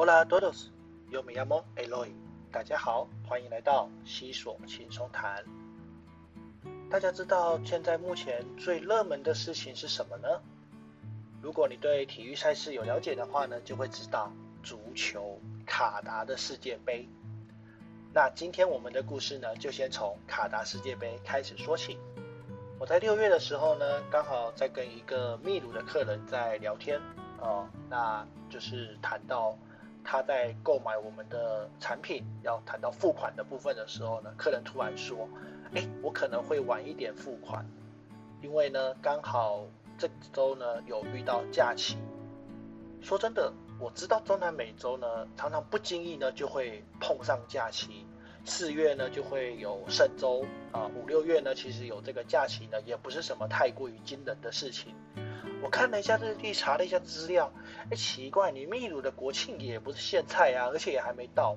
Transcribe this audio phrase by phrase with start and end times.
[0.00, 0.70] Hola todos,
[1.10, 2.12] yo me llamo Eloy。
[2.52, 5.44] 大家好，欢迎来到西索轻松谈。
[6.88, 10.40] 大家知道现在目前最热门的事情是什么呢？
[11.42, 14.32] 如果你对体育赛事有了解的话呢，就会知道
[14.62, 17.08] 足球卡达的世界杯。
[18.14, 21.98] 那今天我们的故事呢，就先从卡达世界杯开始说起。
[22.78, 27.00] 我在六月的时候呢，刚好在跟一个秘鲁的客人在聊天
[27.40, 29.58] 哦，那就是谈到
[30.10, 35.28] 他在购买我们的产品，要谈到付款的部分的时候呢，客人突然说
[35.76, 37.62] ：“哎，我可能会晚一点付款，
[38.40, 39.66] 因为呢，刚好
[39.98, 41.98] 这周呢有遇到假期。”
[43.02, 43.52] 说真的。
[43.78, 48.04] 我知道中南美洲呢，常常不经意呢就会碰上假期。
[48.44, 54.94] 四月呢就会有圣周啊，五六月呢其实有这个假期呢，也不是什么太过于惊人的事情。
[55.62, 57.52] 我看了一下日历，查了一下资料，
[57.90, 61.56] 哎，奇怪，你秘鲁的国庆也不是现在啊，而且也还没到，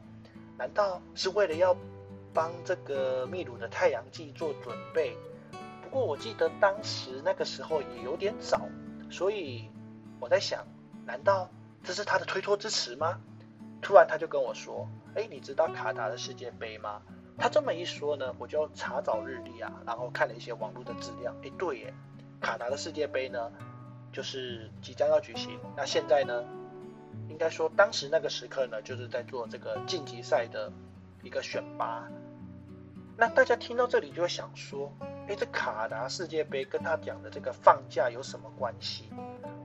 [0.58, 1.76] 难道是为了要
[2.34, 5.16] 帮这个秘鲁的太阳季做准备？
[5.84, 8.68] 不过我记得当时那个时候也有点早，
[9.10, 9.70] 所以
[10.20, 10.66] 我在想，
[11.06, 11.50] 难道？
[11.84, 13.20] 这是他的推脱之词吗？
[13.82, 17.02] 突然他就跟我说：“哎，你知道卡达的世界杯吗？”
[17.40, 21.36] 他这么一说呢，我就查找日历啊，然后看了一些网络的资料。
[21.44, 21.94] 哎，对耶，
[22.40, 23.52] 卡达的世界杯呢，
[24.12, 25.60] 就是即将要举行。
[25.76, 26.44] 那现在呢，
[27.30, 30.72] 应该说当时那个时刻呢，就是在做这个晋级赛的
[31.24, 32.08] 一个选拔。
[33.18, 34.92] 那大家听到这里就会想说
[35.28, 39.10] ：“哎，这卡达世界杯跟他讲的这个放假有什么关系？”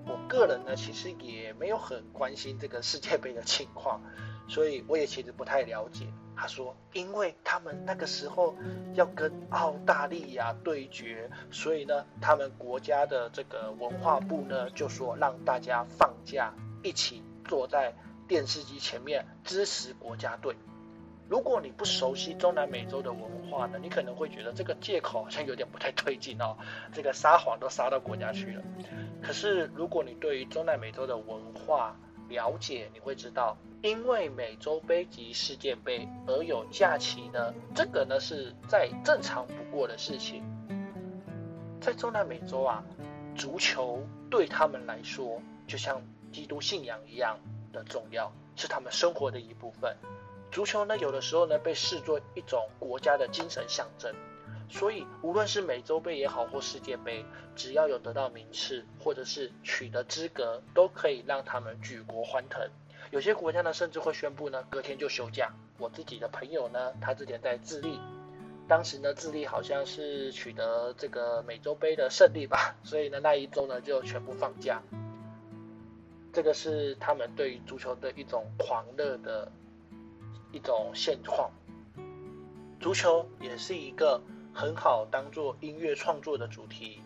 [0.06, 4.00] 我个人呢，其实也没有很关心这个世界杯的情况，
[4.46, 6.06] 所以我也其实不太了解。
[6.36, 8.54] 他说，因为他们那个时候
[8.94, 16.52] 要跟澳大利亚对决，所以呢，他们国家的这个文化部呢，就说让大家放假，
[16.82, 17.94] 一起坐在
[18.28, 20.54] 电视机前面支持国家队。
[21.28, 26.56] 如果你不熟悉中南美洲的文化呢，你可能会觉得这个借口好像有点不太对劲哦，
[26.92, 28.62] 这个撒谎都撒到国家去了。
[29.22, 31.96] 可是如果你对于中南美洲的文化
[32.28, 40.42] 了解，你会知道，因为美洲杯及世界杯而有假期呢，这个呢是再正常不过的事情。
[41.80, 42.84] 在中南美洲啊，
[43.36, 46.02] 足球对他们来说就像
[46.32, 47.38] 基督信仰一样
[47.72, 49.96] 的重要，是他们生活的一部分。
[50.50, 54.12] 足球呢，有的时候呢被视作一种国家的精神象征，
[54.68, 57.24] 所以无论是美洲杯也好或世界杯，
[57.54, 62.68] 只要有得到名次或者是取得资格，都可以让他们举国欢腾。
[63.10, 65.52] 有些国家呢甚至会宣布呢隔天就休假。
[65.78, 68.00] 我自己的朋友呢，他之前在智利，
[68.68, 74.82] 当时呢智利好像是取得这个美洲杯的胜利吧， 所以呢那一周呢就全部放假。
[76.32, 79.50] 这个是他们对于足球的一种狂热的。
[80.52, 81.50] 一种现况，
[82.80, 84.22] 足球也是一个
[84.54, 87.00] 很好当做音乐创作的主题，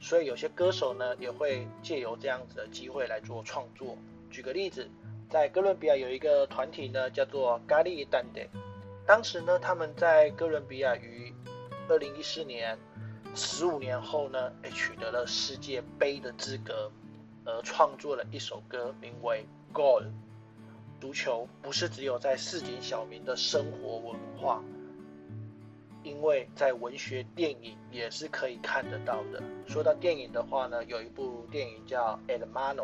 [0.00, 3.98] 所以有些歌手呢也会借由这样子的机会来做创作。
[4.30, 4.88] 举个例子，
[5.34, 8.40] 在哥伦比亚有一个团体呢叫做咖喱丹德，
[9.04, 11.34] 当时呢他们在哥伦比亚于
[11.88, 12.78] 二零一四年
[13.34, 16.88] 十五年后呢，哎取得了世界杯的资格，
[17.44, 19.44] 而创作了一首歌，名为
[19.76, 20.02] 《Goal》。
[21.00, 24.62] 足球不是只有在市井小民的生活文化，
[26.04, 29.42] 因为在文学电影也是可以看得到的。
[29.66, 32.74] 说到电影的话呢，有一部电影叫《Elmano》，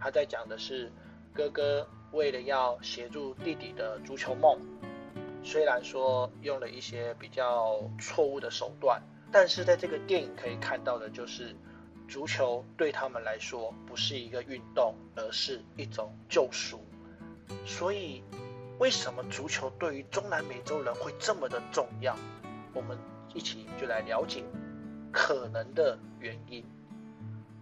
[0.00, 0.90] 他在讲的是
[1.34, 4.56] 哥哥为了要协助弟弟的足球梦，
[5.42, 9.02] 虽然说用了一些比较错误的手段，
[9.32, 11.56] 但是在这个电影可以看到的就是，
[12.06, 16.78] 足球对他们来说不是一个运动，而是一种救赎。
[17.66, 18.22] 所以，
[18.78, 22.16] 为什么足球对于中南美洲人会这么的重要？
[22.72, 22.96] 我们
[23.34, 24.44] 一起就来了解
[25.10, 26.64] 可能的原因。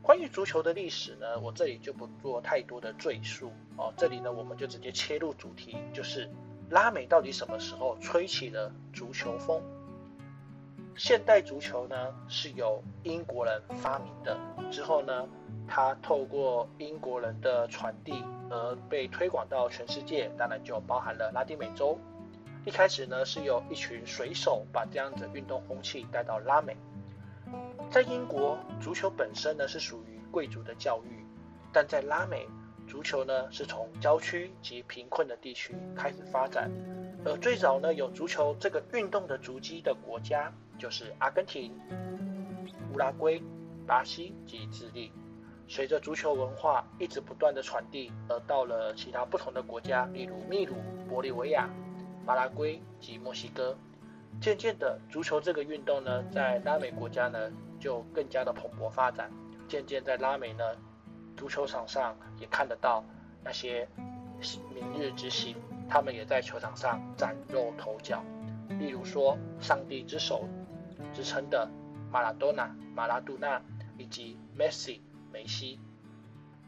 [0.02, 3.94] 关于足球的历史呢，我这里就不做太多的赘述哦。
[3.96, 6.28] 这里呢，我们就直接切入主题，就是
[6.70, 9.62] 拉美到底什么时候吹起了足球风？
[10.96, 11.96] 现代足球呢，
[12.28, 14.36] 是由英国人发明的，
[14.70, 15.26] 之后呢，
[15.68, 18.24] 它透过英国人的传递。
[18.54, 21.98] 而被推广到全世界，当然就包含了拉丁美洲。
[22.66, 26.76] 一开始呢，是由一群水手把这样子运动风气带到拉美。
[27.92, 31.26] 在英国，足球本身呢是属于贵族的教育，
[31.70, 32.48] 但在拉美，
[32.88, 36.70] 足球呢是从郊区及贫困的地区开始发展。
[37.22, 41.70] 而最早呢有足球这个运动的足迹的国家，就是阿根廷、
[42.94, 43.42] 乌拉圭、
[43.86, 45.12] 巴西及智利。
[45.68, 50.76] 随着足球文化一直不断的传递，而到了其他不同的国家，例如秘鲁、
[51.10, 51.68] 玻利维亚、
[52.24, 53.76] 巴拉圭及墨西哥。
[54.40, 59.30] 渐渐的，足球这个运动呢，在拉美国家呢，就更加的蓬勃发展。
[59.68, 60.64] 渐渐在拉美呢，
[61.36, 63.04] 足球场上也看得到
[63.44, 63.88] 那些
[64.74, 65.56] 明日之星，
[65.88, 68.22] 他们也在球场上崭露头角。
[68.80, 70.48] 例如说，上帝之手
[71.12, 71.68] 之称的
[72.10, 73.62] 马拉多纳、马拉杜纳
[73.96, 75.00] 以及梅西、
[75.30, 75.78] 梅西。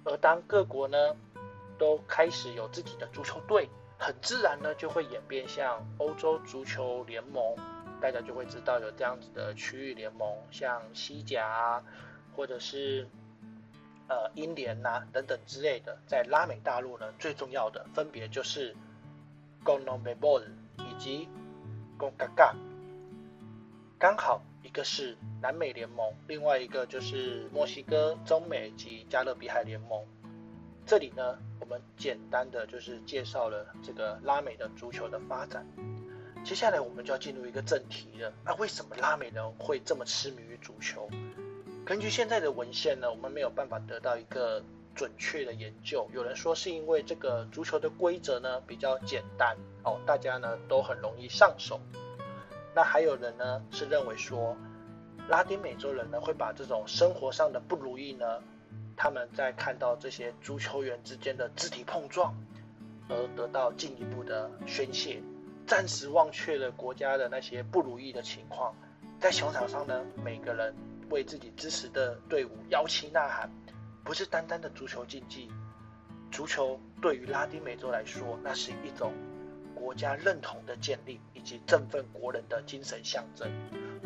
[0.05, 0.96] 而当各国呢，
[1.76, 3.69] 都开始有自己的足球队。
[3.99, 7.56] 很自然呢，就会演变像欧洲足球联盟，
[8.00, 11.82] 大家就会知道有这样子的区域联盟，像西甲啊，
[12.37, 13.06] 或者是
[14.08, 15.96] 呃英联呐等等之类的。
[16.06, 18.75] 在拉美大陆呢，最重要的分别就是
[19.64, 20.44] CONMEBOL
[20.79, 21.29] 以及
[21.99, 22.56] CONCACAF，
[23.99, 30.05] 刚好一个是南美联盟，另外一个就是墨西哥、中美及加勒比海联盟。
[30.85, 35.66] 这里呢，我们简单的就是介绍了这个拉美的足球的发展。
[36.44, 38.31] 接下来我们就要进入一个正题了。
[38.44, 41.08] 那为什么拉美人会这么痴迷于足球？
[41.87, 44.62] 根据现在的文献呢，我们没有办法得到一个
[44.94, 46.06] 准确的研究。
[46.12, 51.81] 有人说是因为这个足球的规则呢比较简单哦，大家呢都很容易上手。
[52.75, 54.55] 那还有人呢是认为说，
[55.31, 58.43] 拉丁美洲人呢会把这种生活上的不如意呢。
[58.96, 62.35] 他们在看到这些足球员之间的肢体碰撞，
[63.08, 65.20] 而得到进一步的宣泄，
[65.67, 68.75] 暂时忘却了国家的那些不如意的情况，
[69.20, 70.75] 在球场上呢，每个人
[71.11, 73.50] 为自己支持的队伍摇旗呐喊，
[74.05, 75.50] 不是单单的足球竞技，
[76.31, 79.12] 足球对于拉丁美洲来说，那是一种
[79.75, 83.50] 国家认同的建立以及振奋国人的精神象征，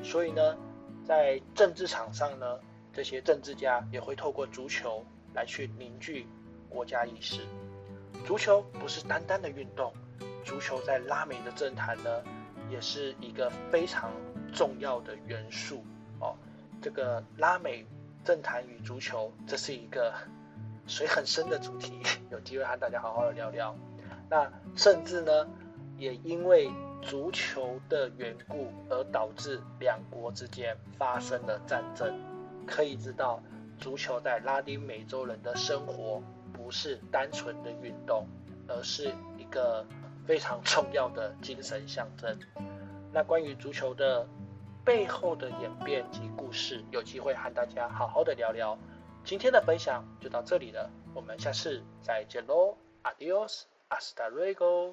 [0.03, 0.57] 所以呢，
[1.07, 2.59] 在政治场上呢。
[2.99, 6.27] 这些政治家也会透过足球来去凝聚
[6.69, 7.43] 国家意识。
[8.27, 9.93] 足球不是单单的运动，
[10.45, 12.11] 足球在拉美的政坛呢，
[12.69, 14.11] 也是一个非常
[14.53, 15.85] 重要的元素
[16.19, 16.35] 哦。
[16.83, 17.87] 这个拉美
[18.25, 20.13] 政坛与足球，这是一个
[20.89, 22.01] 水很深的主题，
[22.33, 23.77] 有机会和大家好好的聊聊。
[24.29, 25.49] 那甚至呢，
[25.99, 26.69] 也因为
[27.01, 32.13] 足球的缘故，而导致两国之间发生了战争。
[32.69, 33.43] 可以知道，
[33.81, 36.23] 足球在拉丁美洲人的生活
[36.53, 38.27] 不是单纯的运动，
[38.69, 39.85] 而是一个
[40.27, 42.39] 非常重要的精神象征。
[43.13, 44.27] 那关于足球的
[44.85, 48.79] 背后的演变及故事，有机会和大家好好的聊聊。
[49.25, 54.87] 今天的分享就到这里了，我们下次再见喽，Adios，Hasta luego。